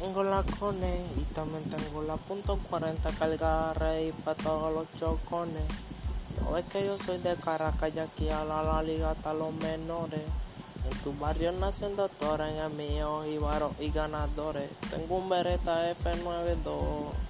[0.00, 5.62] Tengo la cone y también tengo la punto .40 cargada rey para todos los chocones.
[6.40, 9.52] No es que yo soy de Caracas y aquí a la, la liga hasta los
[9.52, 10.22] menores.
[10.90, 14.70] En tu barrio nacen doctores, en el mío y y ganadores.
[14.90, 17.29] Tengo un Beretta F92